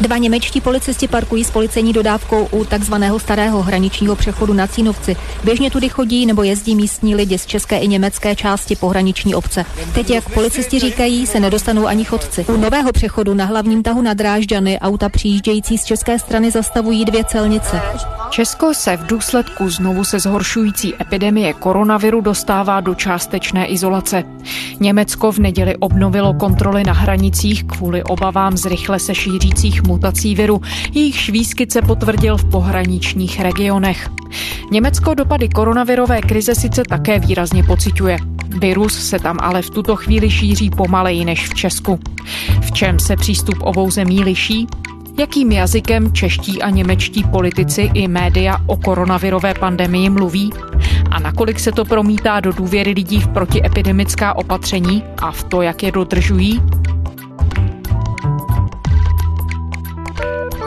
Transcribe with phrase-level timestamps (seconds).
[0.00, 5.16] Dva němečtí policisti parkují s policejní dodávkou u takzvaného starého hraničního přechodu na Cínovci.
[5.44, 9.64] Běžně tudy chodí nebo jezdí místní lidi z české i německé části pohraniční obce.
[9.94, 12.44] Teď, jak policisti říkají, se nedostanou ani chodci.
[12.48, 17.24] U nového přechodu na hlavním tahu na Drážďany auta přijíždějící z české strany zastavují dvě
[17.24, 17.80] celnice.
[18.30, 24.24] Česko se v důsledku znovu se zhoršující epidemie koronaviru dostává do částečné izolace.
[24.80, 30.60] Německo v neděli obnovilo kontroly na hranicích kvůli obavám z rychle se šířících mutací viru.
[30.92, 34.08] Jejich výskyt se potvrdil v pohraničních regionech.
[34.70, 38.18] Německo dopady koronavirové krize sice také výrazně pociťuje.
[38.48, 42.00] Virus se tam ale v tuto chvíli šíří pomaleji než v Česku.
[42.60, 44.66] V čem se přístup obou zemí liší?
[45.18, 50.52] Jakým jazykem čeští a němečtí politici i média o koronavirové pandemii mluví?
[51.10, 55.82] A nakolik se to promítá do důvěry lidí v protiepidemická opatření a v to, jak
[55.82, 56.62] je dodržují?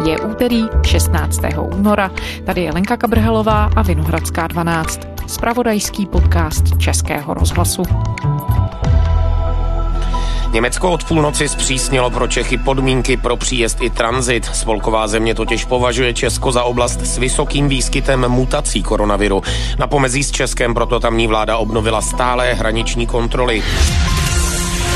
[0.05, 1.41] Je úterý 16.
[1.76, 2.12] února.
[2.46, 4.99] Tady je Lenka Kabrhelová a Vinohradská 12.
[5.27, 7.84] Spravodajský podcast Českého rozhlasu.
[10.53, 14.45] Německo od půlnoci zpřísnilo pro Čechy podmínky pro příjezd i tranzit.
[14.45, 19.41] Spolková země totiž považuje Česko za oblast s vysokým výskytem mutací koronaviru.
[19.79, 23.63] Na pomezí s Českem proto tamní vláda obnovila stálé hraniční kontroly.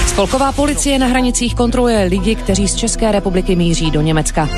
[0.07, 4.49] Spolková policie na hranicích kontroluje lidi, kteří z České republiky míří do Německa.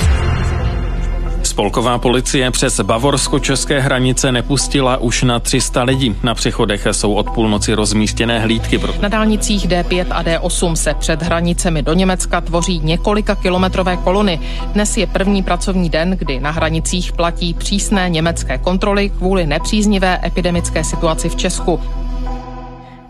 [1.54, 6.16] Spolková policie přes bavorsko-české hranice nepustila už na 300 lidí.
[6.23, 8.80] Na přechodech jsou od půlnoci rozmístěné hlídky.
[9.02, 14.40] Na dálnicích D5 a D8 se před hranicemi do Německa tvoří několika kilometrové kolony.
[14.73, 20.84] Dnes je první pracovní den, kdy na hranicích platí přísné německé kontroly kvůli nepříznivé epidemické
[20.84, 21.80] situaci v Česku.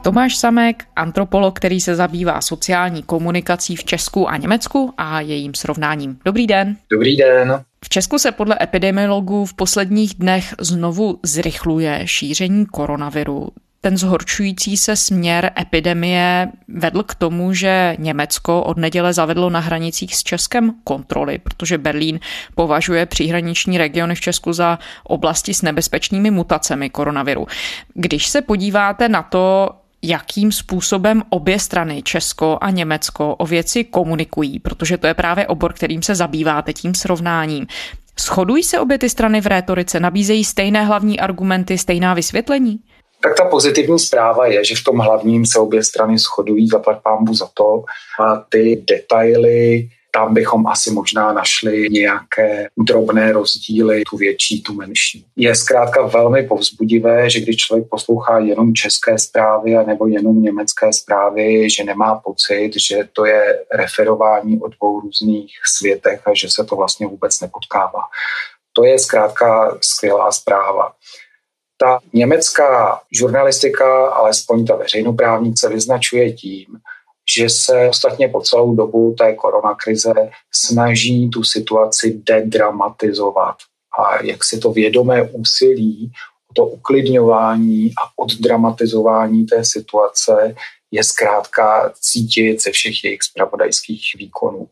[0.04, 6.20] Tomáš Samek, antropolog, který se zabývá sociální komunikací v Česku a Německu a jejím srovnáním.
[6.26, 6.78] Dobrý den.
[6.92, 7.64] Dobrý den.
[7.86, 13.50] V Česku se podle epidemiologů v posledních dnech znovu zrychluje šíření koronaviru.
[13.82, 20.16] Ten zhorčující se směr epidemie vedl k tomu, že Německo od neděle zavedlo na hranicích
[20.16, 22.20] s Českem kontroly, protože Berlín
[22.56, 27.48] považuje příhraniční regiony v Česku za oblasti s nebezpečnými mutacemi koronaviru.
[27.94, 29.70] Když se podíváte na to,
[30.04, 35.74] jakým způsobem obě strany, Česko a Německo, o věci komunikují, protože to je právě obor,
[35.74, 37.68] kterým se zabýváte tím srovnáním.
[38.20, 42.80] Shodují se obě ty strany v rétorice, nabízejí stejné hlavní argumenty, stejná vysvětlení?
[43.24, 47.34] Tak ta pozitivní zpráva je, že v tom hlavním se obě strany shodují, zaplať pámbu
[47.34, 47.84] za to.
[48.20, 55.26] A ty detaily tam bychom asi možná našli nějaké drobné rozdíly, tu větší, tu menší.
[55.36, 61.70] Je zkrátka velmi povzbudivé, že když člověk poslouchá jenom české zprávy nebo jenom německé zprávy,
[61.70, 66.76] že nemá pocit, že to je referování o dvou různých světech a že se to
[66.76, 68.02] vlastně vůbec nepotkává.
[68.74, 70.92] To je zkrátka skvělá zpráva.
[71.78, 76.66] Ta německá žurnalistika, alespoň ta veřejnoprávnice, vyznačuje tím,
[77.30, 80.14] že se ostatně po celou dobu té koronakrize
[80.54, 83.56] snaží tu situaci dedramatizovat.
[84.00, 86.12] A jak si to vědomé úsilí
[86.52, 90.56] o to uklidňování a oddramatizování té situace
[90.92, 94.68] je zkrátka cítit ze všech jejich spravodajských výkonů.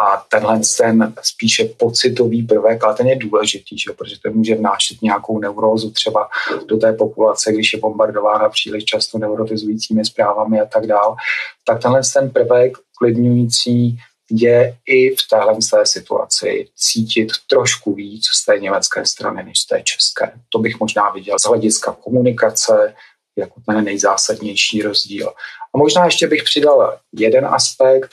[0.00, 3.92] A tenhle ten spíše pocitový prvek, ale ten je důležitý, že?
[3.92, 6.28] protože to může vnášet nějakou neurózu třeba
[6.66, 11.16] do té populace, když je bombardována příliš často neurotizujícími zprávami a tak dál.
[11.64, 13.98] Tak tenhle ten prvek klidňující
[14.30, 19.66] je i v téhle té situaci cítit trošku víc z té německé strany než z
[19.66, 20.32] té české.
[20.48, 22.94] To bych možná viděl z hlediska komunikace
[23.36, 25.32] jako ten nejzásadnější rozdíl.
[25.74, 28.10] A možná ještě bych přidal jeden aspekt,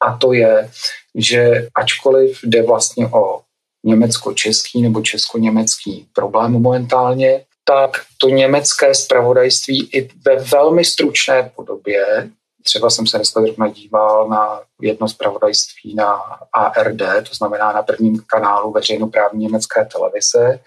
[0.00, 0.70] a to je,
[1.14, 3.40] že ačkoliv jde vlastně o
[3.84, 12.30] německo-český nebo česko-německý problém momentálně, tak to německé spravodajství i ve velmi stručné podobě,
[12.64, 16.20] třeba jsem se dneska zrovna díval na jedno spravodajství na
[16.52, 20.60] ARD, to znamená na prvním kanálu veřejnoprávní německé televize,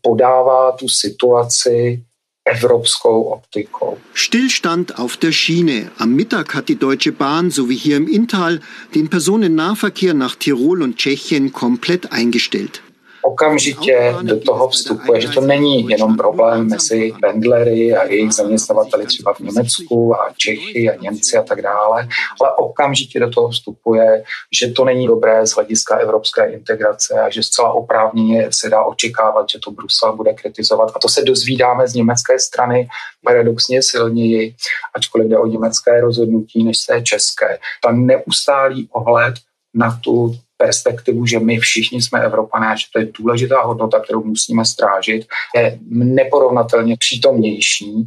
[0.00, 2.04] podává tu situaci
[2.46, 3.98] evropskou Optikou.
[4.14, 5.90] Stillstand auf der Schiene.
[5.98, 8.60] Am Mittag hat die Deutsche Bahn, so wie hier im Inntal,
[8.94, 12.82] den Personennahverkehr nach Tirol und Tschechien komplett eingestellt.
[13.26, 19.34] Okamžitě do toho vstupuje, že to není jenom problém mezi pendlery a jejich zaměstnavateli třeba
[19.34, 22.08] v Německu a Čechy a Němci a tak dále,
[22.40, 24.24] ale okamžitě do toho vstupuje,
[24.60, 29.50] že to není dobré z hlediska evropské integrace a že zcela oprávněně se dá očekávat,
[29.50, 30.92] že to Brusel bude kritizovat.
[30.94, 32.88] A to se dozvídáme z německé strany
[33.24, 34.54] paradoxně silněji,
[34.94, 37.58] ačkoliv jde o německé rozhodnutí, než se české.
[37.84, 39.34] Ta neustálý ohled
[39.74, 44.64] na tu perspektivu, že my všichni jsme Evropané, že to je důležitá hodnota, kterou musíme
[44.64, 48.06] strážit, je neporovnatelně přítomnější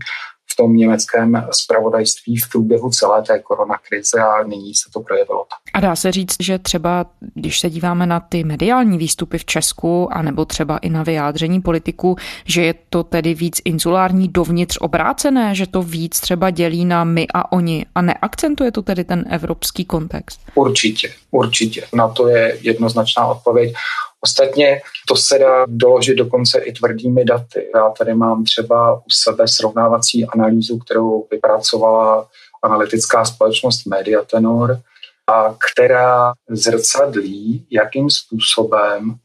[0.60, 5.60] tom německém spravodajství v průběhu celé té koronakrize a nyní se to projevilo tak.
[5.74, 10.14] A dá se říct, že třeba, když se díváme na ty mediální výstupy v Česku,
[10.14, 12.16] anebo třeba i na vyjádření politiků,
[12.46, 17.28] že je to tedy víc insulární dovnitř obrácené, že to víc třeba dělí na my
[17.34, 20.42] a oni a neakcentuje to tedy ten evropský kontext?
[20.56, 21.88] Určitě, určitě.
[21.94, 23.74] Na to je jednoznačná odpověď.
[24.21, 27.69] Ostatně to se dá doložit dokonce i tvrdými daty.
[27.75, 32.27] Já tady mám třeba u sebe srovnávací analýzu, kterou vypracovala
[32.63, 34.81] analytická společnost Mediatenor,
[35.27, 39.16] a která zrcadlí, jakým způsobem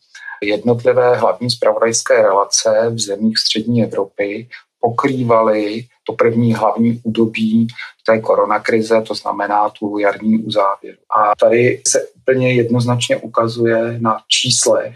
[0.43, 4.49] jednotlivé hlavní zpravodajské relace v zemích střední Evropy
[4.85, 7.67] pokrývaly to první hlavní údobí
[8.07, 10.99] té koronakrize, to znamená tu jarní uzávěru.
[11.17, 14.95] A tady se úplně jednoznačně ukazuje na číslech,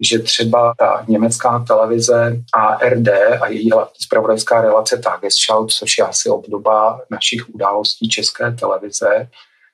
[0.00, 3.08] že třeba ta německá televize ARD
[3.40, 3.70] a její
[4.00, 9.28] zpravodajská relace Tagesschau, což je asi obdoba našich událostí české televize,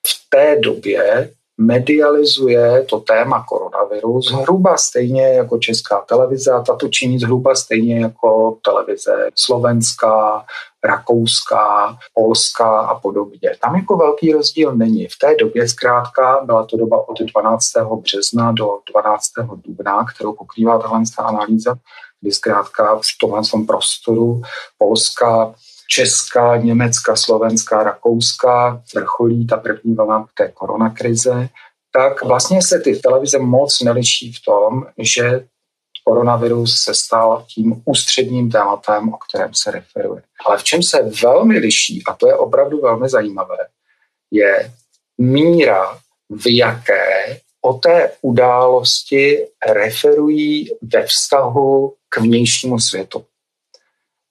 [0.06, 7.18] v té době medializuje to téma koronaviru zhruba stejně jako česká televize a tato činí
[7.18, 10.44] zhruba stejně jako televize slovenská,
[10.84, 13.50] rakouská, polská a podobně.
[13.62, 15.06] Tam jako velký rozdíl není.
[15.06, 17.62] V té době zkrátka byla to doba od 12.
[18.02, 19.22] března do 12.
[19.66, 21.74] dubna, kterou pokrývá tahle analýza,
[22.20, 24.42] kdy zkrátka v tomhle prostoru
[24.78, 25.54] Polska
[25.88, 31.48] Česká, Německa, Slovenská, Rakouská, vrcholí ta první vlna té koronakrize,
[31.92, 35.46] tak vlastně se ty televize moc neliší v tom, že
[36.04, 40.22] koronavirus se stal tím ústředním tématem, o kterém se referuje.
[40.46, 43.56] Ale v čem se velmi liší, a to je opravdu velmi zajímavé,
[44.30, 44.72] je
[45.18, 45.98] míra,
[46.30, 53.24] v jaké o té události referují ve vztahu k vnějšímu světu.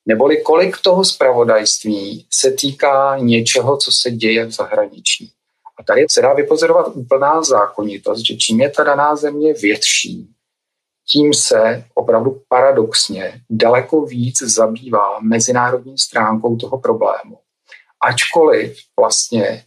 [0.05, 5.31] Neboli kolik toho zpravodajství se týká něčeho, co se děje v zahraničí.
[5.79, 10.35] A tady se dá vypozorovat úplná zákonitost, že čím je ta daná země větší,
[11.07, 17.39] tím se opravdu paradoxně daleko víc zabývá mezinárodní stránkou toho problému.
[18.07, 19.65] Ačkoliv vlastně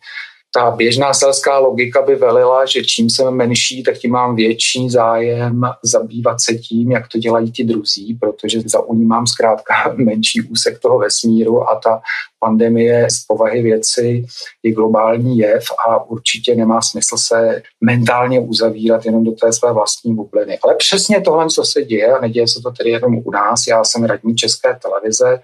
[0.58, 5.60] ta běžná selská logika by velila, že čím jsem menší, tak tím mám větší zájem
[5.82, 11.70] zabývat se tím, jak to dělají ti druzí, protože zaujímám zkrátka menší úsek toho vesmíru
[11.70, 12.00] a ta
[12.40, 14.24] pandemie z povahy věci
[14.62, 20.14] je globální jev a určitě nemá smysl se mentálně uzavírat jenom do té své vlastní
[20.14, 20.58] bubliny.
[20.64, 23.84] Ale přesně tohle, co se děje, a neděje se to tedy jenom u nás, já
[23.84, 25.40] jsem radní České televize,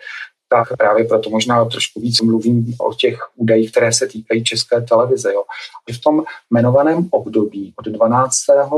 [0.55, 5.33] tak právě proto možná trošku víc mluvím o těch údajích, které se týkají české televize.
[5.33, 5.45] Jo.
[5.93, 8.35] V tom jmenovaném období od 12.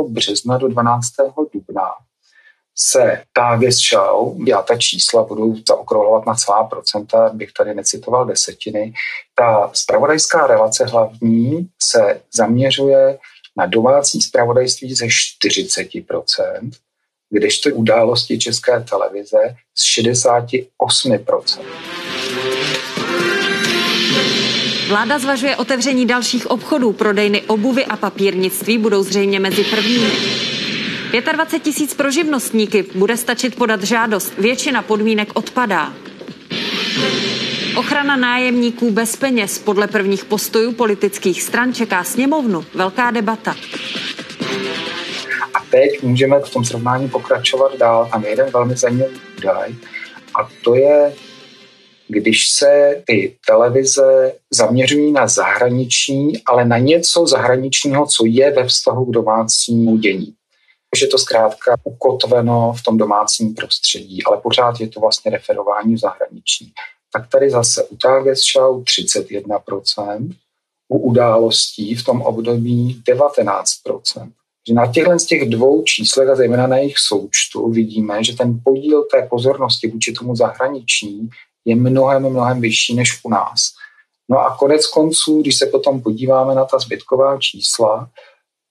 [0.08, 1.06] března do 12.
[1.52, 1.82] dubna
[2.78, 8.92] se Tagesschau, já ta čísla budu zaokrouhlovat na celá procenta, bych tady necitoval desetiny,
[9.34, 13.18] ta spravodajská relace hlavní se zaměřuje
[13.56, 16.70] na domácí spravodajství ze 40%,
[17.30, 19.38] kdežto události České televize
[19.74, 21.60] z 68%.
[24.88, 26.92] Vláda zvažuje otevření dalších obchodů.
[26.92, 30.10] Prodejny obuvy a papírnictví budou zřejmě mezi prvními.
[31.32, 34.32] 25 tisíc pro živnostníky bude stačit podat žádost.
[34.38, 35.92] Většina podmínek odpadá.
[37.76, 42.64] Ochrana nájemníků bez peněz podle prvních postojů politických stran čeká sněmovnu.
[42.74, 43.56] Velká debata
[45.70, 48.08] teď můžeme v tom srovnání pokračovat dál.
[48.12, 49.74] Tam je jeden velmi zajímavý údaj
[50.36, 51.14] a to je,
[52.08, 59.04] když se ty televize zaměřují na zahraniční, ale na něco zahraničního, co je ve vztahu
[59.04, 60.34] k domácímu dění.
[61.02, 65.98] Je to zkrátka ukotveno v tom domácím prostředí, ale pořád je to vlastně referování v
[65.98, 66.72] zahraničí.
[67.12, 70.34] Tak tady zase u Tagesschau 31%,
[70.88, 74.30] u událostí v tom období 19%
[74.68, 78.60] že na těchto z těch dvou číslech a zejména na jejich součtu vidíme, že ten
[78.64, 81.30] podíl té pozornosti vůči tomu zahraničí
[81.64, 83.72] je mnohem, mnohem vyšší než u nás.
[84.28, 88.10] No a konec konců, když se potom podíváme na ta zbytková čísla,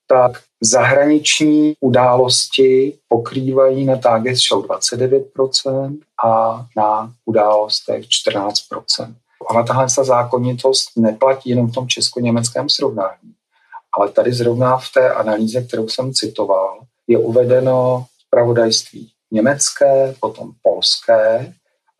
[0.06, 9.14] tak zahraniční události pokrývají na Target Show 29% a na událostech 14%.
[9.48, 13.34] Ale tahle zákonitost neplatí jenom v tom česko-německém srovnání.
[13.96, 21.54] Ale tady zrovna v té analýze, kterou jsem citoval, je uvedeno pravodajství německé, potom polské.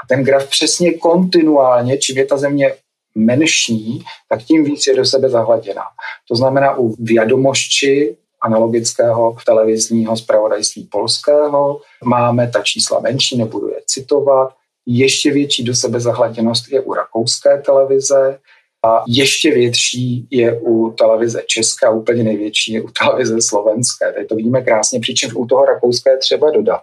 [0.05, 2.75] A ten graf přesně kontinuálně, čím je ta země
[3.15, 5.83] menší, tak tím víc je do sebe zahladěná.
[6.29, 14.55] To znamená u vědomošči analogického televizního zpravodajství polského máme ta čísla menší, nebudu je citovat.
[14.87, 18.39] Ještě větší do sebe zahladěnost je u rakouské televize,
[18.87, 24.13] a ještě větší je u televize Česka, úplně největší je u televize slovenské.
[24.13, 26.83] Tady to vidíme krásně, přičemž u toho rakouské třeba dodat,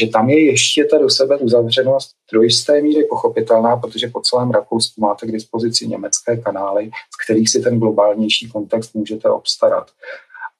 [0.00, 4.50] že tam je ještě ta do sebe uzavřenost do jisté míry pochopitelná, protože po celém
[4.50, 9.90] Rakousku máte k dispozici německé kanály, z kterých si ten globálnější kontext můžete obstarat.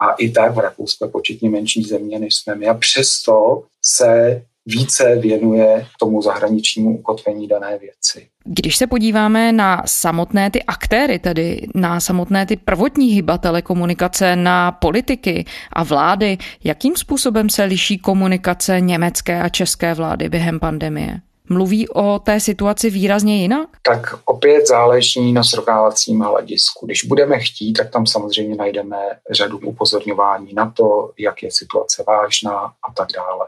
[0.00, 2.68] A i tak v Rakousku je početně menší země, než jsme my.
[2.68, 8.28] A přesto se více věnuje tomu zahraničnímu ukotvení dané věci.
[8.44, 14.72] Když se podíváme na samotné ty aktéry, tedy na samotné ty prvotní hybatele komunikace, na
[14.72, 21.20] politiky a vlády, jakým způsobem se liší komunikace německé a české vlády během pandemie?
[21.48, 23.68] Mluví o té situaci výrazně jinak?
[23.82, 26.86] Tak opět záleží na srovnávacím hledisku.
[26.86, 28.96] Když budeme chtít, tak tam samozřejmě najdeme
[29.30, 33.46] řadu upozorňování na to, jak je situace vážná a tak dále.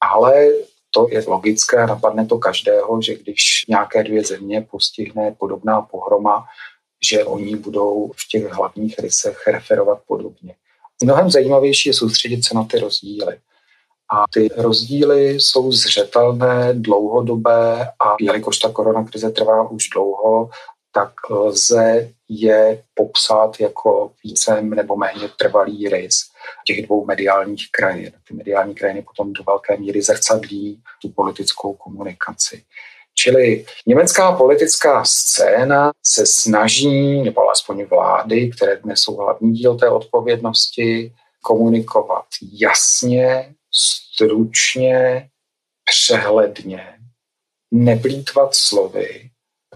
[0.00, 0.46] Ale
[0.94, 6.44] to je logické, napadne to každého, že když nějaké dvě země postihne podobná pohroma,
[7.10, 10.54] že oni budou v těch hlavních rysech referovat podobně.
[11.02, 13.38] Mnohem zajímavější je soustředit se na ty rozdíly.
[14.12, 20.50] A ty rozdíly jsou zřetelné, dlouhodobé a jelikož ta koronakrize trvá už dlouho,
[20.92, 26.33] tak lze je popsat jako více nebo méně trvalý rys
[26.66, 28.12] těch dvou mediálních krajin.
[28.28, 32.64] Ty mediální krajiny potom do velké míry zrcadlí tu politickou komunikaci.
[33.14, 39.90] Čili německá politická scéna se snaží, nebo alespoň vlády, které dnes jsou hlavní díl té
[39.90, 43.54] odpovědnosti, komunikovat jasně,
[44.14, 45.28] stručně,
[45.84, 46.98] přehledně,
[47.70, 49.30] neplýtvat slovy,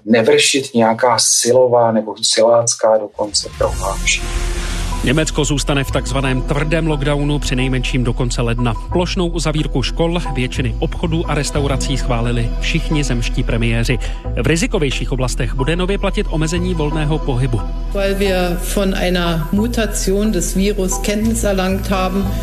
[0.04, 4.57] nevršit nějaká silová nebo silácká dokonce prohlášení.
[5.04, 8.74] Německo zůstane v takzvaném tvrdém lockdownu při nejmenším do konce ledna.
[8.92, 13.98] Plošnou uzavírku škol, většiny obchodů a restaurací schválili všichni zemští premiéři.
[14.42, 17.60] V rizikovějších oblastech bude nově platit omezení volného pohybu.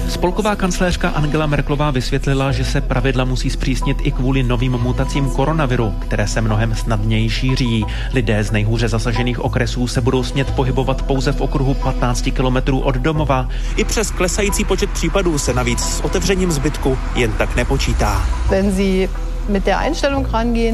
[0.09, 5.93] Spolková kancléřka Angela Merklová vysvětlila, že se pravidla musí zpřísnit i kvůli novým mutacím koronaviru,
[5.99, 7.85] které se mnohem snadněji šíří.
[8.13, 12.79] Lidé z nejhůře zasažených okresů se budou smět pohybovat pouze v okruhu 15 km kilometrů
[12.79, 13.49] od domova.
[13.77, 18.21] I přes klesající počet případů se navíc s otevřením zbytku jen tak nepočítá.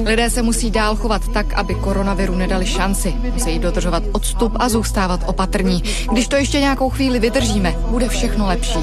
[0.05, 3.13] Lidé se musí dál chovat tak, aby koronaviru nedali šanci.
[3.33, 5.83] Musí dodržovat odstup a zůstávat opatrní.
[6.11, 8.79] Když to ještě nějakou chvíli vydržíme, bude všechno lepší.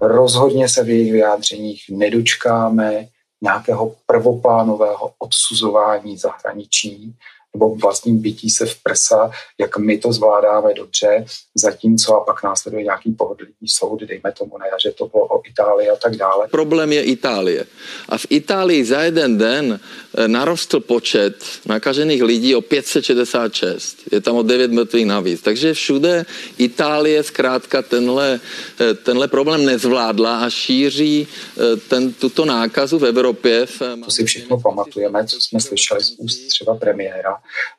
[0.00, 3.06] Rozhodně se v jejich vyjádřeních nedočkáme
[3.42, 7.14] nějakého prvoplánového odsuzování zahraničí,
[7.54, 12.82] nebo vlastním bytí se v prsa, jak my to zvládáme dobře, zatímco a pak následuje
[12.82, 16.48] nějaký pohodlný soud, dejme tomu na jaře, to bylo o Itálii a tak dále.
[16.48, 17.66] Problém je Itálie.
[18.08, 23.98] A v Itálii za jeden den eh, narostl počet nakažených lidí o 566.
[24.12, 25.42] Je tam o 9 mrtvých navíc.
[25.42, 26.26] Takže všude
[26.58, 28.40] Itálie zkrátka tenhle,
[28.80, 33.66] eh, tenhle problém nezvládla a šíří eh, ten, tuto nákazu v Evropě.
[34.04, 37.36] To si všechno pamatujeme, co jsme slyšeli z úst třeba premiéra,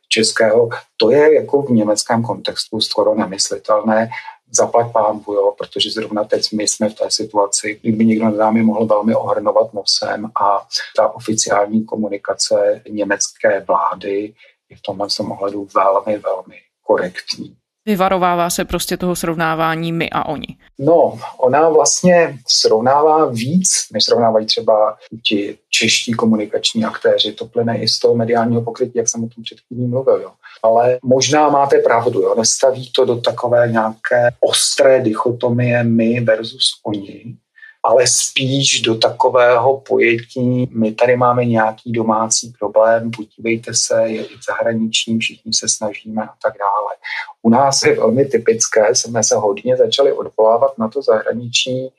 [0.10, 4.10] českého, to je jako v německém kontextu skoro nemyslitelné.
[4.52, 8.64] Zaplať pámbu, jo, protože zrovna teď my jsme v té situaci, kdyby někdo nad námi
[8.64, 14.34] mohl velmi ohrnovat nosem a ta oficiální komunikace německé vlády
[14.70, 17.56] je v tomhle ohledu velmi, velmi korektní.
[17.86, 20.48] Vyvarovává se prostě toho srovnávání my a oni.
[20.80, 27.34] No, ona vlastně srovnává víc, než srovnávají třeba ti čeští komunikační aktéři.
[27.34, 30.22] To plyne i z toho mediálního pokrytí, jak jsem o tom před chvílí mluvil.
[30.22, 30.32] Jo.
[30.64, 32.36] Ale možná máte pravdu, jo.
[32.38, 37.38] nestaví to do takové nějaké ostré dichotomie my versus oni,
[37.86, 44.36] ale spíš do takového pojetí, my tady máme nějaký domácí problém, podívejte se, je i
[44.50, 46.96] zahraniční, všichni se snažíme a tak dále.
[47.42, 51.90] U nás je velmi typické, jsme se hodně začali odvolávat na to zahraničí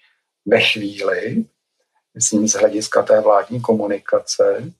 [0.46, 1.44] ve chvíli,
[2.14, 4.72] myslím z hlediska té vládní komunikace,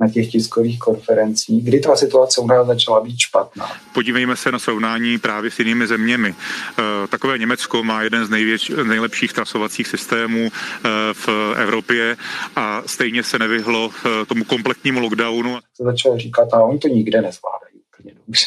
[0.00, 3.70] na těch tiskových konferencích, kdy ta situace u nás začala být špatná.
[3.94, 6.34] Podívejme se na srovnání právě s jinými zeměmi.
[6.78, 12.16] Eh, takové Německo má jeden z největš, nejlepších trasovacích systémů eh, v Evropě
[12.56, 15.58] a stejně se nevyhlo eh, tomu kompletnímu lockdownu.
[15.78, 18.46] To začal říkat, a oni to nikde nezvládají úplně dobře.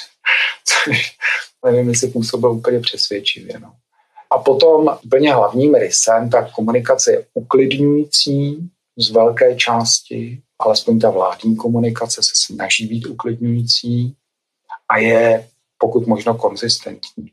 [0.65, 1.15] Což
[1.65, 3.59] nevím, jestli působil úplně přesvědčivě.
[3.59, 3.73] No.
[4.31, 11.55] A potom úplně hlavním rysem ta komunikace je uklidňující z velké části, alespoň ta vládní
[11.55, 14.15] komunikace se snaží být uklidňující
[14.89, 17.31] a je pokud možno konzistentní.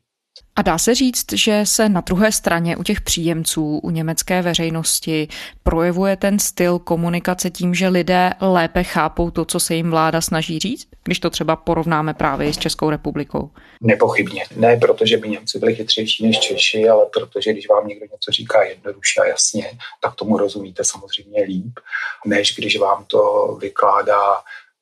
[0.59, 5.29] A dá se říct, že se na druhé straně u těch příjemců, u německé veřejnosti
[5.63, 10.59] projevuje ten styl komunikace tím, že lidé lépe chápou to, co se jim vláda snaží
[10.59, 13.51] říct, když to třeba porovnáme právě s Českou republikou?
[13.83, 14.45] Nepochybně.
[14.57, 18.63] Ne protože by Němci byli chytřejší než Češi, ale protože když vám někdo něco říká
[18.63, 21.81] jednoduše a jasně, tak tomu rozumíte samozřejmě líp,
[22.27, 24.23] než když vám to vykládá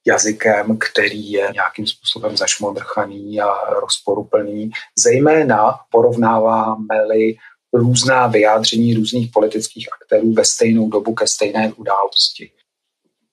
[0.06, 4.70] jazykem, který je nějakým způsobem zašmodrchaný a rozporuplný.
[4.98, 7.36] Zejména porovnáváme-li
[7.72, 12.50] různá vyjádření různých politických aktérů ve stejnou dobu ke stejné události.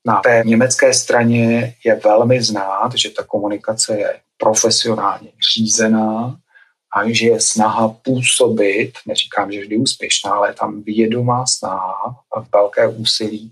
[0.06, 6.38] Na té německé straně je velmi znát, že ta komunikace je profesionálně řízená
[6.96, 12.58] a že je snaha působit, neříkám, že vždy úspěšná, ale je tam vědomá snaha a
[12.58, 13.52] velké úsilí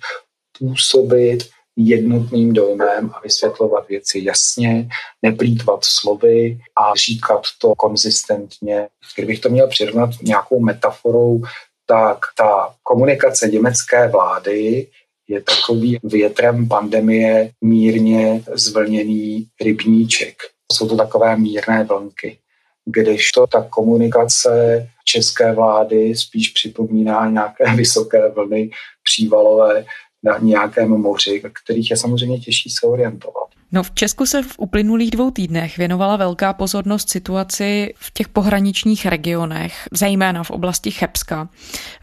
[0.60, 4.90] působit jednotným dojmem a vysvětlovat věci jasně,
[5.22, 8.88] neplýtvat slovy a říkat to konzistentně.
[9.16, 11.42] Kdybych to měl přirovnat nějakou metaforou,
[11.86, 14.88] tak ta komunikace německé vlády
[15.28, 20.36] je takový větrem pandemie mírně zvlněný rybníček.
[20.72, 22.38] Jsou to takové mírné vlnky.
[22.86, 28.70] Když to ta komunikace české vlády spíš připomíná nějaké vysoké vlny
[29.04, 29.86] přívalové,
[30.24, 33.48] na nějakém moři, kterých je samozřejmě těžší se orientovat.
[33.74, 39.06] No v Česku se v uplynulých dvou týdnech věnovala velká pozornost situaci v těch pohraničních
[39.06, 41.50] regionech, zejména v oblasti Chebska.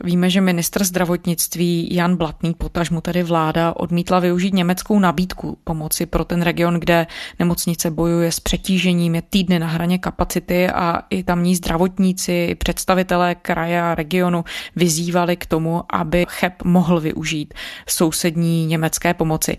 [0.05, 6.25] Víme, že ministr zdravotnictví Jan Blatný, potažmu tedy vláda, odmítla využít německou nabídku pomoci pro
[6.25, 7.07] ten region, kde
[7.39, 13.35] nemocnice bojuje s přetížením, je týdny na hraně kapacity a i tamní zdravotníci, i představitelé
[13.35, 14.45] kraje a regionu
[14.77, 17.55] vyzývali k tomu, aby Cheb mohl využít
[17.89, 19.57] sousední německé pomoci.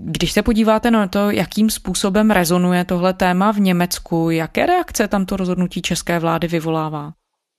[0.00, 5.26] Když se podíváte na to, jakým způsobem rezonuje tohle téma v Německu, jaké reakce tam
[5.26, 7.12] to rozhodnutí české vlády vyvolává?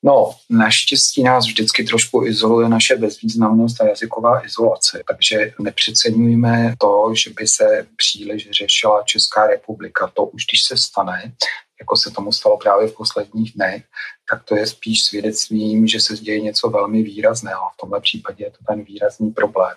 [0.04, 7.30] No, naštěstí nás vždycky trošku izoluje naše bezvýznamnost a jazyková izolace, takže nepřeceňujeme to, že
[7.30, 10.12] by se příliš řešila Česká republika.
[10.14, 11.34] To už když se stane,
[11.80, 13.84] jako se tomu stalo právě v posledních dnech,
[14.30, 17.62] tak to je spíš svědectvím, že se děje něco velmi výrazného.
[17.74, 19.76] V tomhle případě je to ten výrazný problém.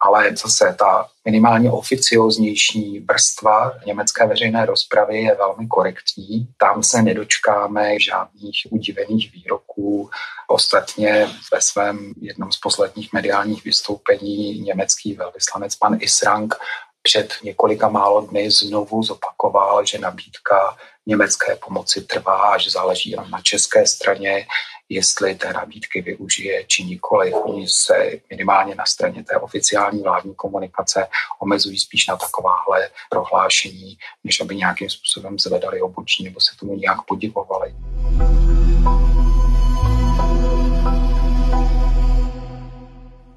[0.00, 6.48] Ale zase ta minimálně oficioznější vrstva německé veřejné rozpravy je velmi korektní.
[6.56, 10.10] Tam se nedočkáme žádných udivených výroků.
[10.48, 16.54] Ostatně ve svém jednom z posledních mediálních vystoupení německý velvyslanec pan Israng
[17.02, 23.86] před několika málo dny znovu zopakoval, že nabídka německé pomoci trvá že záleží na české
[23.86, 24.46] straně,
[24.88, 27.34] jestli té nabídky využije či nikoli.
[27.34, 31.08] Oni se minimálně na straně té oficiální vládní komunikace
[31.40, 37.02] omezují spíš na takováhle prohlášení, než aby nějakým způsobem zvedali obočí nebo se tomu nějak
[37.02, 37.74] podivovali.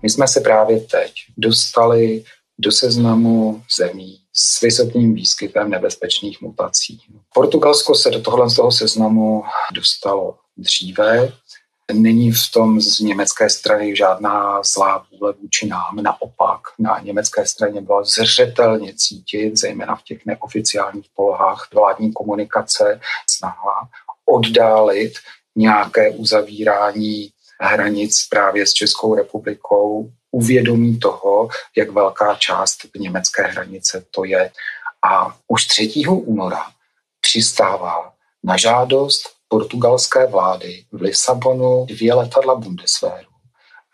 [0.02, 2.24] My jsme se právě teď dostali
[2.58, 7.02] do seznamu zemí s vysokým výskytem nebezpečných mutací.
[7.34, 9.44] Portugalsko se do tohohle z toho seznamu
[9.74, 11.32] dostalo dříve.
[11.94, 15.96] Není v tom z německé strany žádná zlá vůle vůči nám.
[16.02, 23.90] Naopak, na německé straně byla zřetelně cítit, zejména v těch neoficiálních polohách vládní komunikace, snaha
[24.26, 25.14] oddálit
[25.56, 27.30] nějaké uzavírání
[27.62, 34.52] hranic právě s Českou republikou uvědomí toho, jak velká část německé hranice to je.
[35.04, 36.04] A už 3.
[36.08, 36.64] února
[37.22, 38.12] přistává
[38.44, 43.32] na žádost portugalské vlády v Lisabonu dvě letadla Bundeswehru,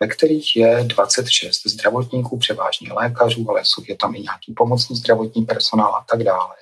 [0.00, 5.94] ve kterých je 26 zdravotníků, převážně lékařů, ale je tam i nějaký pomocný zdravotní personál
[5.94, 6.54] a tak dále,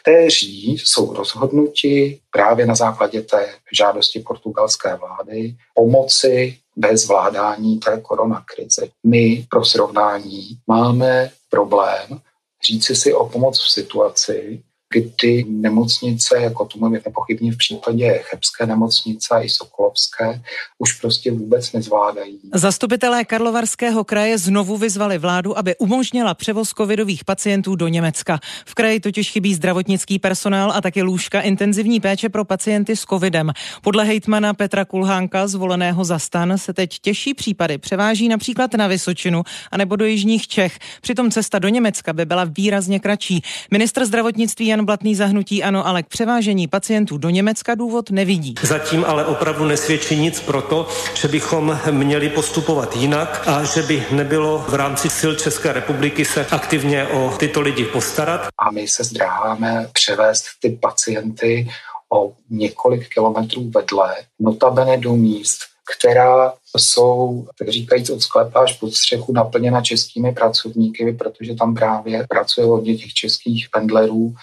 [0.00, 8.88] kteří jsou rozhodnuti právě na základě té žádosti portugalské vlády pomoci ve zvládání té koronakrize.
[9.06, 12.20] My pro srovnání máme problém
[12.66, 18.66] říci si o pomoc v situaci, kdy nemocnice, jako tomu je nepochybně v případě Chebské
[18.66, 20.42] nemocnice i Sokolovské,
[20.78, 22.40] už prostě vůbec nezvládají.
[22.54, 28.40] Zastupitelé Karlovarského kraje znovu vyzvali vládu, aby umožnila převoz covidových pacientů do Německa.
[28.66, 33.52] V kraji totiž chybí zdravotnický personál a taky lůžka intenzivní péče pro pacienty s covidem.
[33.82, 39.42] Podle hejtmana Petra Kulhánka, zvoleného za stan, se teď těžší případy převáží například na Vysočinu
[39.70, 40.78] anebo do Jižních Čech.
[41.00, 43.42] Přitom cesta do Německa by byla výrazně kratší.
[43.70, 48.54] Ministr zdravotnictví Jan Blatný zahnutí ano, ale k převážení pacientů do Německa důvod nevidí.
[48.62, 54.06] Zatím ale opravdu nesvědčí nic pro to, že bychom měli postupovat jinak a že by
[54.10, 58.48] nebylo v rámci sil České republiky se aktivně o tyto lidi postarat.
[58.58, 61.68] A my se zdráháme převést ty pacienty
[62.12, 65.58] o několik kilometrů vedle, notabene do míst,
[65.96, 72.26] která jsou, tak říkajíc, od sklepa až pod střechu naplněna českými pracovníky, protože tam právě
[72.28, 74.34] pracuje hodně těch českých pendlerů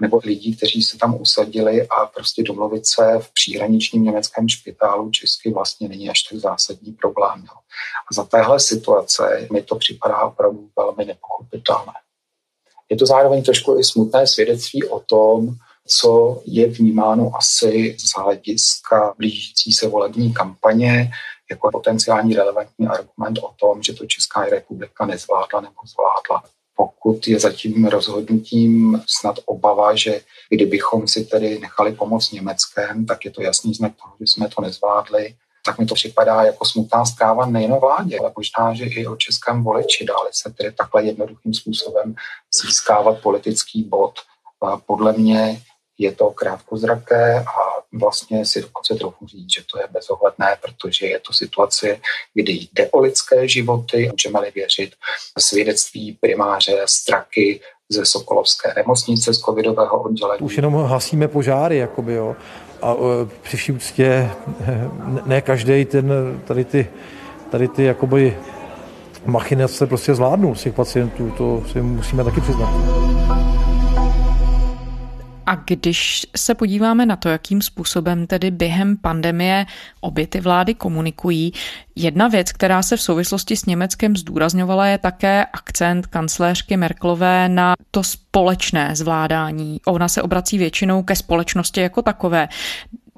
[0.00, 5.52] nebo lidí, kteří se tam usadili a prostě domluvit se v příhraničním německém špitálu česky
[5.52, 7.38] vlastně není až tak zásadní problém.
[7.38, 7.54] No.
[8.10, 11.92] A za téhle situace mi to připadá opravdu velmi nepochopitelné.
[12.90, 15.54] Je to zároveň trošku i smutné svědectví o tom,
[15.86, 21.10] co je vnímáno asi z hlediska blížící se volební kampaně
[21.50, 26.50] jako potenciální relevantní argument o tom, že to Česká republika nezvládla nebo zvládla.
[26.82, 33.30] Pokud je zatím rozhodnutím snad obava, že kdybychom si tedy nechali pomoct Německem, tak je
[33.30, 37.46] to jasný znak toho, že jsme to nezvládli, tak mi to připadá jako smutná zpráva
[37.46, 40.04] nejen vládě, ale možná, že i o českém voliči.
[40.04, 42.14] Dále se tedy takhle jednoduchým způsobem
[42.62, 44.14] získávat politický bod.
[44.86, 45.62] Podle mě
[46.02, 51.20] je to krátkozraké a vlastně si dokonce trochu říct, že to je bezohledné, protože je
[51.20, 51.96] to situace,
[52.34, 54.94] kdy jde o lidské životy, můžeme-li věřit
[55.38, 60.40] svědectví primáře Straky ze Sokolovské nemocnice z covidového oddělení.
[60.40, 62.36] Už jenom hasíme požáry, jakoby, jo.
[62.82, 62.96] A e,
[63.42, 64.30] při vší úctě
[65.26, 66.12] ne, každý ten,
[66.44, 66.88] tady ty,
[67.50, 68.36] tady ty jakoby
[69.26, 73.41] machinace prostě zvládnou z těch pacientů, to si musíme taky přiznat.
[75.46, 79.66] A když se podíváme na to, jakým způsobem tedy během pandemie
[80.00, 81.52] obě ty vlády komunikují,
[81.96, 87.74] jedna věc, která se v souvislosti s Německem zdůrazňovala, je také akcent kancléřky Merklové na
[87.90, 89.80] to společné zvládání.
[89.86, 92.48] Ona se obrací většinou ke společnosti jako takové.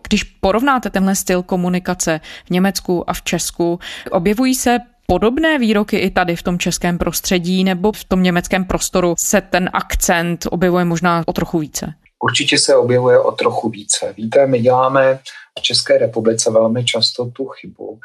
[0.09, 3.79] Když porovnáte tenhle styl komunikace v Německu a v Česku,
[4.11, 9.15] objevují se podobné výroky i tady v tom českém prostředí nebo v tom německém prostoru
[9.19, 11.95] se ten akcent objevuje možná o trochu více?
[12.23, 14.15] Určitě se objevuje o trochu více.
[14.17, 15.21] Víte, my děláme
[15.59, 17.99] v České republice velmi často tu chybu,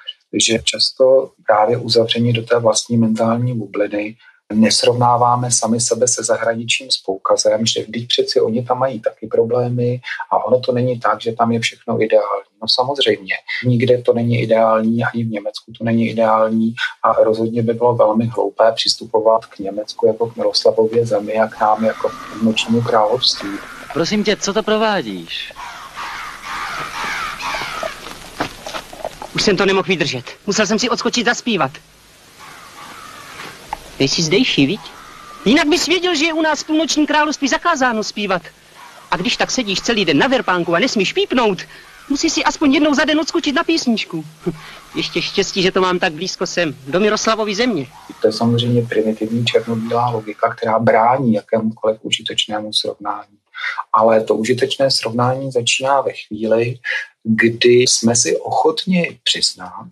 [0.46, 4.16] že často právě uzavření do té vlastní mentální bubliny
[4.54, 10.02] nesrovnáváme sami sebe se zahraničím s poukazem, že když přeci oni tam mají taky problémy
[10.32, 12.50] a ono to není tak, že tam je všechno ideální.
[12.62, 13.34] No samozřejmě,
[13.66, 18.26] nikde to není ideální, ani v Německu to není ideální a rozhodně by bylo velmi
[18.26, 23.50] hloupé přistupovat k Německu jako k Miloslavově zemi a k nám jako k nočnímu království.
[23.94, 25.54] Prosím tě, co to provádíš?
[29.36, 30.26] Už jsem to nemohl vydržet.
[30.48, 31.72] Musel jsem si odskočit zaspívat.
[33.98, 34.80] Ty jsi zdejší, viď?
[35.46, 38.42] Jinak bys věděl, že je u nás v půlnočním království zakázáno zpívat.
[39.12, 41.62] A když tak sedíš celý den na verpánku a nesmíš pípnout,
[42.10, 44.26] musíš si aspoň jednou za den odskočit na písničku.
[44.96, 47.88] Ještě štěstí, že to mám tak blízko sem, do Miroslavovy země.
[48.22, 53.39] To je samozřejmě primitivní černobílá logika, která brání jakémukoliv užitečnému srovnání
[53.94, 56.80] ale to užitečné srovnání začíná ve chvíli,
[57.24, 59.88] kdy jsme si ochotni přiznat,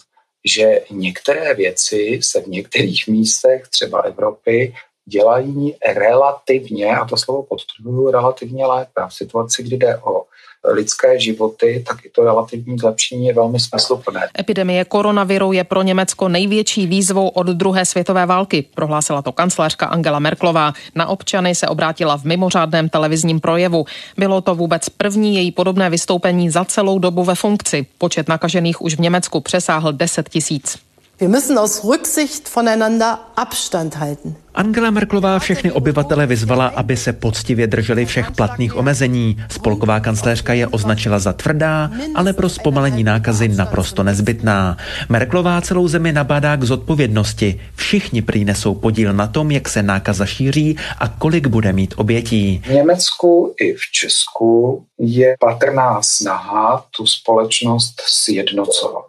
[0.46, 4.74] že některé věci se v některých místech třeba Evropy
[5.06, 9.02] dělají relativně, a to slovo podtrhuju, relativně lépe.
[9.10, 10.24] V situaci, kdy jde o
[10.64, 14.30] lidské životy, tak i to relativní zlepšení je velmi smysluplné.
[14.40, 20.20] Epidemie koronaviru je pro Německo největší výzvou od druhé světové války, prohlásila to kancelářka Angela
[20.20, 20.74] Merklová.
[20.96, 23.86] Na občany se obrátila v mimořádném televizním projevu.
[24.18, 27.86] Bylo to vůbec první její podobné vystoupení za celou dobu ve funkci.
[27.98, 30.87] Počet nakažených už v Německu přesáhl 10 tisíc.
[31.20, 34.36] Wir müssen aus Rücksicht voneinander Abstand halten.
[34.54, 39.38] Angela Merklová všechny obyvatele vyzvala, aby se poctivě drželi všech platných omezení.
[39.52, 44.78] Spolková kancléřka je označila za tvrdá, ale pro zpomalení nákazy naprosto nezbytná.
[45.10, 47.62] Merklová celou zemi nabádá k zodpovědnosti.
[47.76, 52.62] Všichni prý nesou podíl na tom, jak se nákaza šíří a kolik bude mít obětí.
[52.66, 59.07] V Německu i v Česku je patrná snaha tu společnost sjednocovat.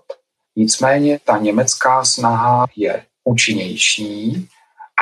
[0.58, 4.48] Nicméně ta německá snaha je účinnější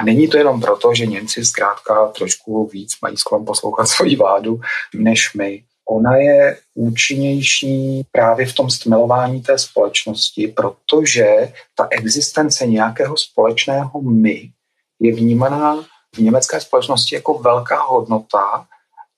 [0.01, 4.61] A není to jenom proto, že Němci zkrátka trošku víc mají sklon poslouchat svoji vládu
[4.95, 5.65] než my.
[5.89, 14.51] Ona je účinnější právě v tom stmelování té společnosti, protože ta existence nějakého společného my
[15.01, 15.77] je vnímaná
[16.15, 18.67] v německé společnosti jako velká hodnota,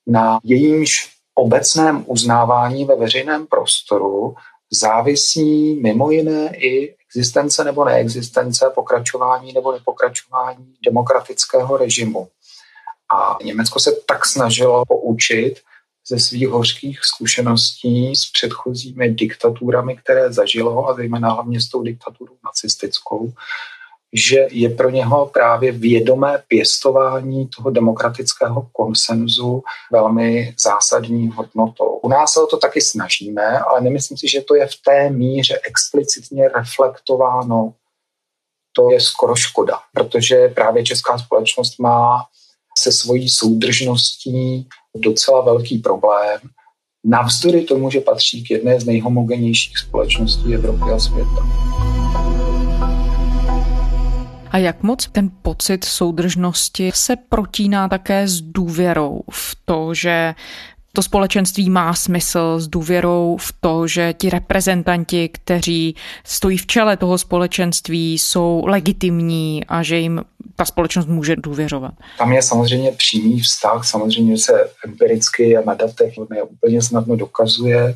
[0.07, 4.35] na jejímž obecném uznávání ve veřejném prostoru
[4.73, 12.29] závisí mimo jiné i existence nebo neexistence, pokračování nebo nepokračování demokratického režimu.
[13.17, 15.61] A Německo se tak snažilo poučit
[16.09, 22.37] ze svých hořkých zkušeností s předchozími diktaturami, které zažilo, a zejména hlavně s tou diktaturou
[22.45, 23.33] nacistickou,
[24.13, 31.85] že je pro něho právě vědomé pěstování toho demokratického konsenzu velmi zásadní hodnotou.
[31.85, 35.11] U nás se o to taky snažíme, ale nemyslím si, že to je v té
[35.11, 37.73] míře explicitně reflektováno.
[38.73, 42.25] To je skoro škoda, protože právě česká společnost má
[42.79, 46.41] se svojí soudržností docela velký problém.
[47.05, 51.98] Navzdory tomu, že patří k jedné z nejhomogenějších společností Evropy a světa.
[54.51, 60.35] A jak moc ten pocit soudržnosti se protíná také s důvěrou v to, že
[60.93, 66.97] to společenství má smysl s důvěrou v to, že ti reprezentanti, kteří stojí v čele
[66.97, 70.25] toho společenství, jsou legitimní a že jim
[70.57, 71.95] ta společnost může důvěřovat.
[72.19, 76.15] Tam je samozřejmě přímý vztah, samozřejmě se empiricky a na datech
[76.51, 77.95] úplně snadno dokazuje,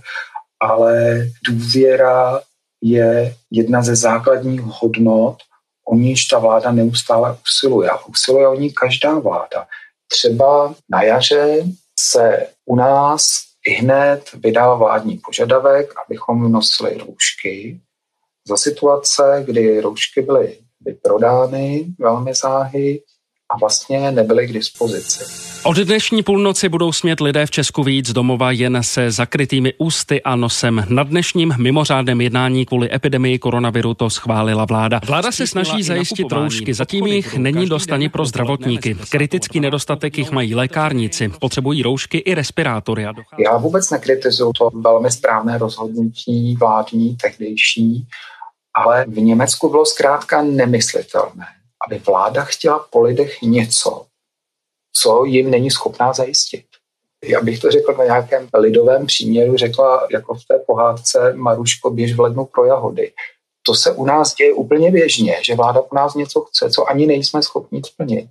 [0.61, 2.41] ale důvěra
[2.83, 5.37] je jedna ze základních hodnot,
[5.85, 7.91] o níž ta vláda neustále usiluje.
[7.91, 9.67] A usiluje o ní každá vláda.
[10.09, 11.65] Třeba na jaře
[12.01, 13.43] se u nás
[13.79, 17.81] hned vydal vládní požadavek, abychom nosili roušky.
[18.49, 23.03] Za situace, kdy roušky byly vyprodány velmi záhy,
[23.53, 25.52] a vlastně nebyly k dispozici.
[25.65, 30.37] Od dnešní půlnoci budou smět lidé v Česku víc domova jen se zakrytými ústy a
[30.37, 30.85] nosem.
[30.89, 35.01] Na dnešním mimořádném jednání kvůli epidemii koronaviru to schválila vláda.
[35.07, 38.97] Vláda se snaží zajistit roušky, zatím jich není dost ani pro zdravotníky.
[39.11, 43.07] Kritický nedostatek jich mají lékárníci, potřebují roušky i respirátory.
[43.39, 48.07] Já vůbec nekritizuju to velmi správné rozhodnutí vládní tehdejší,
[48.75, 51.47] ale v Německu bylo zkrátka nemyslitelné,
[51.89, 54.05] aby vláda chtěla po lidech něco,
[54.93, 56.65] co jim není schopná zajistit.
[57.25, 62.15] Já bych to řekl na nějakém lidovém příměru, řekla jako v té pohádce Maruško, běž
[62.15, 63.13] v lednu pro jahody.
[63.63, 67.07] To se u nás děje úplně běžně, že vláda po nás něco chce, co ani
[67.07, 68.29] nejsme schopni splnit.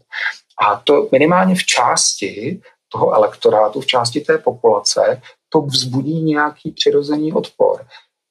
[0.61, 7.33] A to minimálně v části toho elektorátu, v části té populace, to vzbudí nějaký přirozený
[7.33, 7.85] odpor.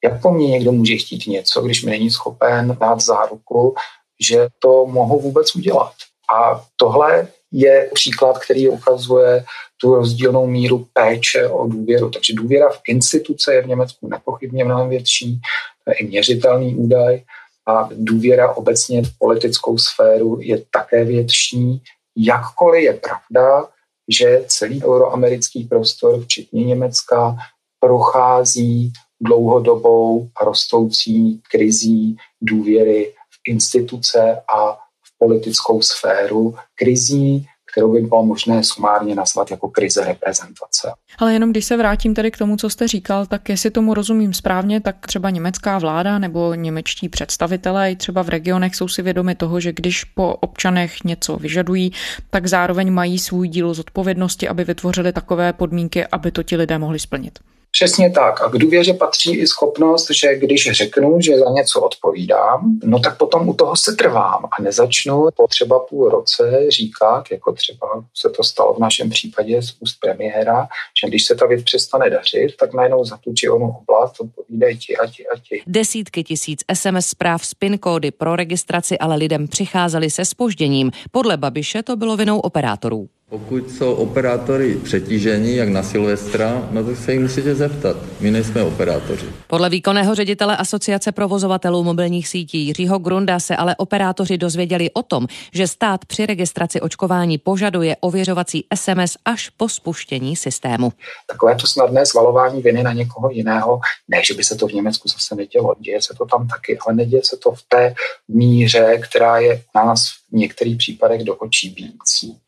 [0.04, 3.74] Jak po mně někdo může chtít něco, když mi není schopen dát záruku,
[4.20, 5.92] že to mohou vůbec udělat.
[6.34, 9.44] A tohle je příklad, který ukazuje
[9.80, 12.10] tu rozdílnou míru péče o důvěru.
[12.10, 15.40] Takže důvěra v instituce je v Německu nepochybně mnohem větší,
[15.84, 17.22] to je i měřitelný údaj,
[17.68, 21.82] a důvěra obecně v politickou sféru je také větší,
[22.16, 23.68] jakkoliv je pravda,
[24.08, 27.36] že celý euroamerický prostor, včetně Německa,
[27.80, 33.14] prochází dlouhodobou rostoucí krizí důvěry
[33.48, 34.89] instituce a v
[35.20, 40.92] politickou sféru krizí, kterou by bylo možné sumárně nazvat jako krize reprezentace.
[41.18, 44.34] Ale jenom když se vrátím tedy k tomu, co jste říkal, tak jestli tomu rozumím
[44.34, 49.34] správně, tak třeba německá vláda nebo němečtí představitelé i třeba v regionech jsou si vědomi
[49.34, 51.92] toho, že když po občanech něco vyžadují,
[52.30, 56.98] tak zároveň mají svůj díl zodpovědnosti, aby vytvořili takové podmínky, aby to ti lidé mohli
[56.98, 57.38] splnit.
[57.72, 58.42] Přesně tak.
[58.42, 63.18] A k důvěře patří i schopnost, že když řeknu, že za něco odpovídám, no tak
[63.18, 68.30] potom u toho se trvám a nezačnu po třeba půl roce říkat, jako třeba se
[68.30, 70.68] to stalo v našem případě z úst premiéra,
[71.00, 74.78] že když se ta věc přestane dařit, tak najednou za tu či onu oblast odpovídají
[74.78, 75.62] ti a ti a ti.
[75.66, 80.90] Desítky tisíc SMS zpráv z PIN kódy pro registraci ale lidem přicházely se spožděním.
[81.10, 83.08] Podle Babiše to bylo vinou operátorů.
[83.30, 87.96] Pokud jsou operátory přetížení, jak na Silvestra, no tak se jich musíte zeptat.
[88.20, 89.26] My nejsme operátoři.
[89.46, 95.26] Podle výkonného ředitele Asociace provozovatelů mobilních sítí Jiřího Grunda se ale operátoři dozvěděli o tom,
[95.52, 100.92] že stát při registraci očkování požaduje ověřovací SMS až po spuštění systému.
[101.26, 105.08] Takové to snadné zvalování viny na někoho jiného, ne, že by se to v Německu
[105.08, 107.94] zase nedělo, děje se to tam taky, ale neděje se to v té
[108.28, 110.00] míře, která je nás
[110.32, 112.38] v některých případech do očí bíjící.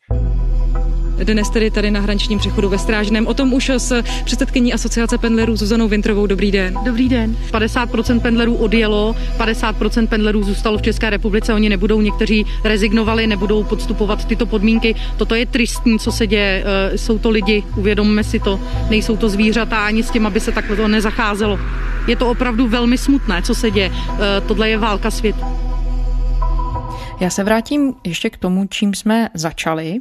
[1.25, 3.27] Dnes tedy tady na hraničním přechodu ve Strážném.
[3.27, 6.27] O tom už s předsedkyní asociace pendlerů Zuzanou Vintrovou.
[6.27, 6.75] Dobrý den.
[6.85, 7.37] Dobrý den.
[7.53, 11.55] 50% pendlerů odjelo, 50% pendlerů zůstalo v České republice.
[11.55, 14.95] Oni nebudou, někteří rezignovali, nebudou podstupovat tyto podmínky.
[15.17, 16.65] Toto je tristní, co se děje.
[16.67, 18.61] Eh, jsou to lidi, uvědomme si to.
[18.91, 21.59] Nejsou to zvířata ani s tím, aby se takhle to nezacházelo.
[22.07, 23.91] Je to opravdu velmi smutné, co se děje.
[23.93, 25.72] Eh, tohle je válka světu.
[27.21, 30.01] Já se vrátím ještě k tomu, čím jsme začali,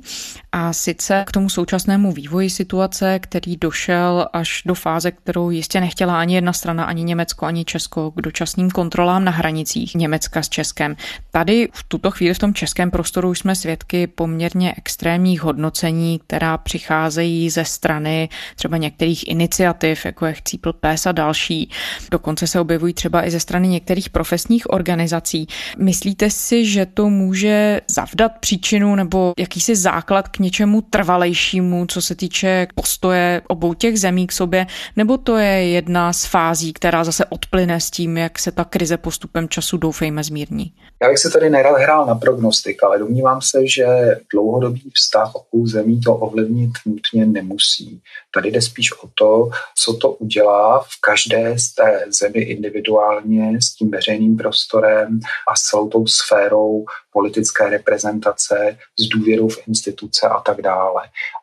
[0.52, 6.20] a sice k tomu současnému vývoji situace, který došel až do fáze, kterou jistě nechtěla
[6.20, 10.96] ani jedna strana, ani Německo, ani Česko k dočasným kontrolám na hranicích Německa s Českem.
[11.32, 17.50] Tady v tuto chvíli v tom českém prostoru jsme svědky poměrně extrémních hodnocení, která přicházejí
[17.50, 21.70] ze strany třeba některých iniciativ, jako je Chcípl PES a další.
[22.12, 25.48] Dokonce se objevují třeba i ze strany některých profesních organizací.
[25.78, 32.16] Myslíte si, že to může zavdat příčinu nebo jakýsi základ k něčemu trvalejšímu, co se
[32.16, 37.26] týče postoje obou těch zemí k sobě, nebo to je jedna z fází, která zase
[37.26, 40.74] odplyne s tím, jak se ta krize postupem času doufejme zmírní?
[41.02, 43.86] Já bych se tady nerad hrál na prognostik, ale domnívám se, že
[44.34, 48.02] dlouhodobý vztah obou zemí to ovlivnit nutně nemusí.
[48.34, 53.76] Tady jde spíš o to, co to udělá v každé z té zemi individuálně s
[53.76, 55.20] tím veřejným prostorem
[55.52, 61.02] a s celou tou sférou politické reprezentace, s důvěrou v instituce a tak dále.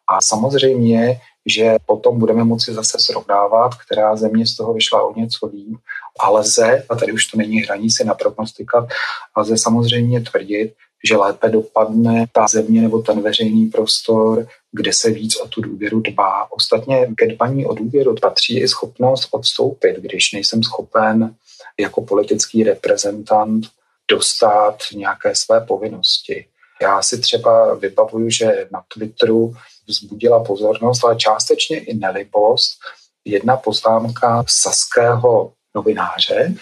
[0.08, 5.46] A samozřejmě, že potom budeme moci zase srovnávat, která země z toho vyšla o něco
[5.46, 5.78] líp
[6.20, 8.88] a lze, a tady už to není hraní si na prognostikat,
[9.36, 15.36] lze samozřejmě tvrdit, že lépe dopadne ta země nebo ten veřejný prostor, kde se víc
[15.36, 16.52] o tu důvěru dbá.
[16.52, 21.34] Ostatně ke dbaní o důvěru patří i schopnost odstoupit, když nejsem schopen
[21.80, 23.66] jako politický reprezentant
[24.10, 26.46] dostat nějaké své povinnosti.
[26.82, 29.54] Já si třeba vybavuju, že na Twitteru
[29.86, 32.78] vzbudila pozornost, ale částečně i nelibost
[33.24, 36.54] jedna poznámka saského novináře,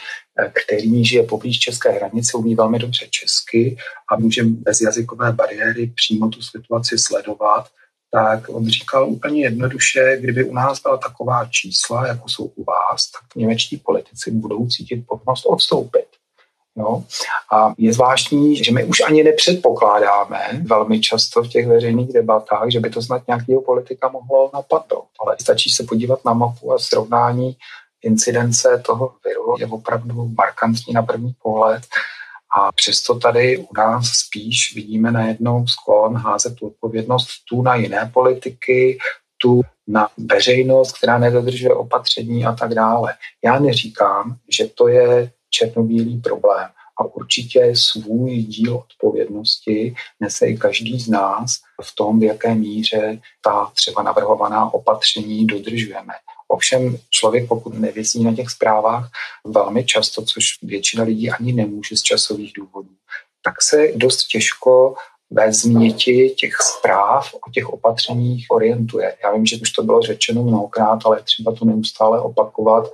[0.53, 3.77] který žije poblíž české hranice, umí velmi dobře česky
[4.13, 7.69] a může bez jazykové bariéry přímo tu situaci sledovat,
[8.11, 13.11] tak on říkal úplně jednoduše, kdyby u nás byla taková čísla, jako jsou u vás,
[13.11, 16.07] tak němečtí politici budou cítit povinnost odstoupit.
[16.77, 17.05] No.
[17.53, 22.81] A je zvláštní, že my už ani nepředpokládáme velmi často v těch veřejných debatách, že
[22.81, 25.07] by to snad nějakého politika mohlo napadnout.
[25.21, 27.57] Ale stačí se podívat na mapu a srovnání
[28.03, 31.83] incidence toho viru je opravdu markantní na první pohled.
[32.59, 38.11] A přesto tady u nás spíš vidíme najednou sklon házet tu odpovědnost tu na jiné
[38.15, 38.99] politiky,
[39.43, 43.15] tu na veřejnost, která nedodržuje opatření a tak dále.
[43.45, 46.69] Já neříkám, že to je černobílý problém.
[47.01, 53.21] A určitě svůj díl odpovědnosti nese i každý z nás v tom, v jaké míře
[53.45, 56.13] ta třeba navrhovaná opatření dodržujeme.
[56.49, 59.11] Ovšem člověk, pokud nevěsí na těch zprávách
[59.45, 62.91] velmi často, což většina lidí ani nemůže z časových důvodů,
[63.45, 64.95] tak se dost těžko
[65.31, 69.17] ve změti těch zpráv o těch opatřeních orientuje.
[69.25, 72.85] Já vím, že už to bylo řečeno mnohokrát, ale třeba to neustále opakovat,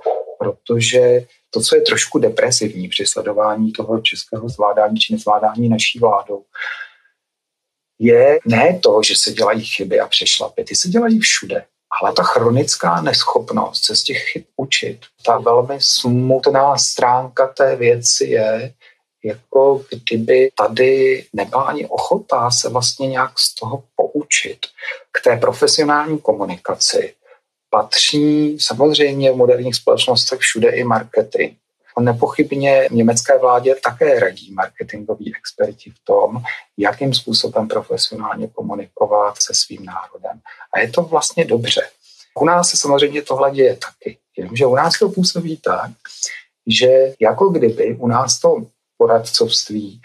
[0.43, 6.43] protože to, co je trošku depresivní při sledování toho českého zvládání či nezvládání naší vládou,
[7.99, 11.65] je ne to, že se dělají chyby a přešlapy, ty se dělají všude.
[12.01, 18.25] Ale ta chronická neschopnost se z těch chyb učit, ta velmi smutná stránka té věci
[18.25, 18.73] je,
[19.23, 24.59] jako kdyby tady nebyla ani ochota se vlastně nějak z toho poučit.
[25.11, 27.13] K té profesionální komunikaci
[27.73, 31.53] patří samozřejmě v moderních společnostech všude i marketing.
[31.99, 36.43] Nepochybně německé vládě také radí marketingoví experti v tom,
[36.77, 40.39] jakým způsobem profesionálně komunikovat se svým národem.
[40.73, 41.81] A je to vlastně dobře.
[42.39, 44.17] U nás se samozřejmě tohle děje taky.
[44.37, 45.91] Jenomže u nás to působí tak,
[46.67, 48.57] že jako kdyby u nás to
[48.97, 50.01] poradcovství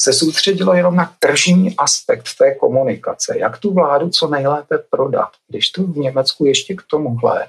[0.00, 5.28] se soustředilo jenom na tržní aspekt té komunikace, jak tu vládu co nejlépe prodat.
[5.48, 7.46] Když to v Německu ještě k tomuhle,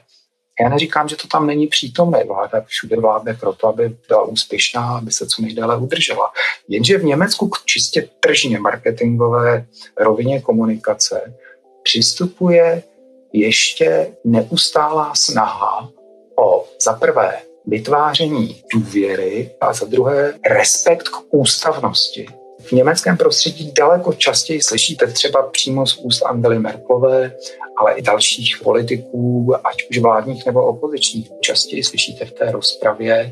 [0.62, 5.12] já neříkám, že to tam není přítomné, vláda všude vládne proto, aby byla úspěšná, aby
[5.12, 6.32] se co nejdéle udržela.
[6.68, 9.66] Jenže v Německu k čistě tržně marketingové
[9.98, 11.34] rovině komunikace
[11.84, 12.84] přistupuje
[13.34, 15.90] ještě neustálá snaha
[16.36, 22.39] o za prvé vytváření důvěry a za druhé respekt k ústavnosti.
[22.60, 27.32] V německém prostředí daleko častěji slyšíte třeba přímo z úst Angely Merklové,
[27.78, 31.32] ale i dalších politiků, ať už vládních nebo opozičních.
[31.42, 33.32] Častěji slyšíte v té rozpravě,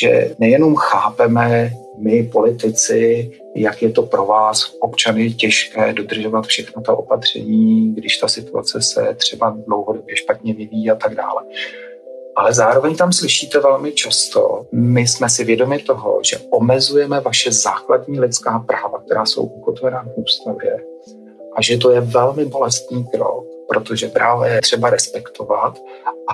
[0.00, 6.92] že nejenom chápeme my politici, jak je to pro vás občany těžké dodržovat všechno ta
[6.92, 11.42] opatření, když ta situace se třeba dlouhodobě špatně vyvíjí a tak dále.
[12.38, 18.20] Ale zároveň tam slyšíte velmi často, my jsme si vědomi toho, že omezujeme vaše základní
[18.20, 20.84] lidská práva, která jsou ukotvená v ústavě
[21.56, 25.78] a že to je velmi bolestný krok, protože práva je třeba respektovat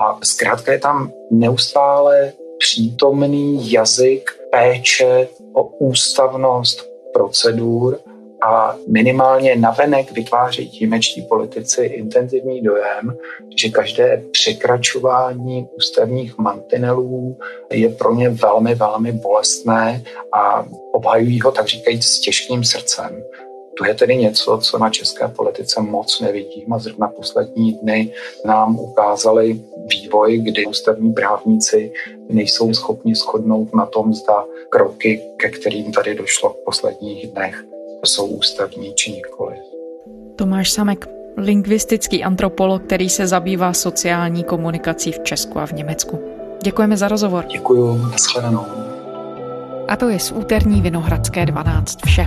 [0.00, 7.98] a zkrátka je tam neustále přítomný jazyk péče o ústavnost procedur
[8.44, 13.16] a minimálně navenek vytvářejí tímečtí politici intenzivní dojem,
[13.56, 17.38] že každé překračování ústavních mantinelů
[17.72, 23.22] je pro ně velmi, velmi bolestné a obhajují ho, tak říkajíc, s těžkým srdcem.
[23.78, 28.12] To je tedy něco, co na české politice moc nevidím a zrovna poslední dny
[28.44, 31.92] nám ukázali vývoj, kdy ústavní právníci
[32.28, 37.64] nejsou schopni shodnout na tom, zda kroky, ke kterým tady došlo v posledních dnech,
[38.06, 39.54] jsou ústavní či nikoli.
[40.36, 46.20] Tomáš Samek, lingvistický antropolog, který se zabývá sociální komunikací v Česku a v Německu.
[46.62, 47.44] Děkujeme za rozhovor.
[47.48, 48.66] Děkuji, nashledanou.
[49.88, 52.26] A to je z úterní Vinohradské 12 vše.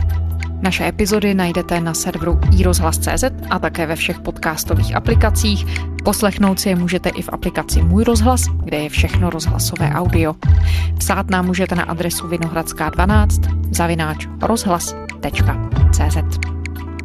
[0.61, 5.65] Naše epizody najdete na serveru iRozhlas.cz a také ve všech podcastových aplikacích.
[6.03, 10.36] Poslechnout si je můžete i v aplikaci Můj rozhlas, kde je všechno rozhlasové audio.
[10.97, 14.28] Psát nám můžete na adresu vinohradská12 zavináč
[15.24, 16.39] rozhlas.cz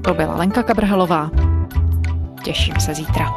[0.02, 1.30] To byla Lenka Kabrhelová.
[2.44, 3.34] Těším se zítra.